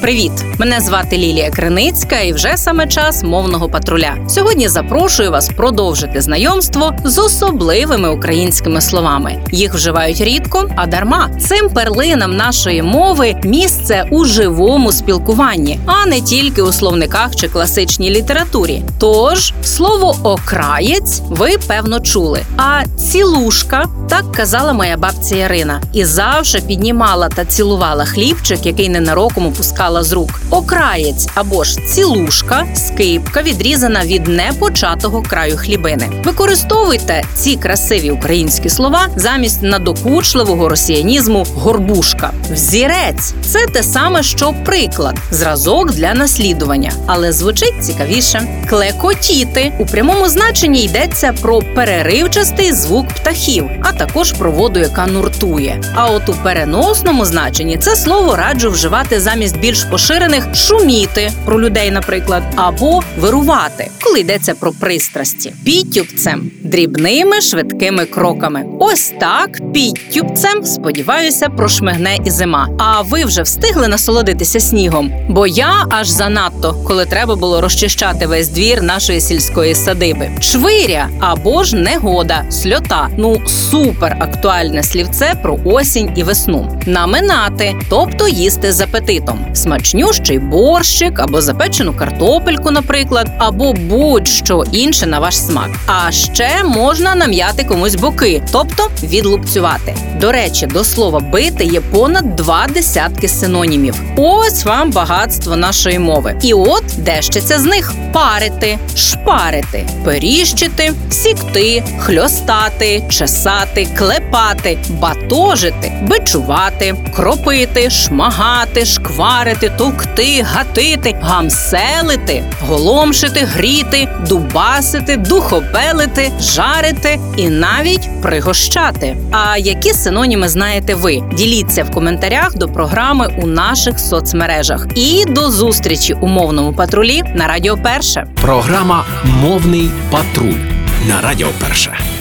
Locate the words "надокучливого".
39.62-40.68